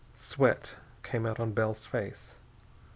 [0.15, 2.37] Sweat came out on Bell's face.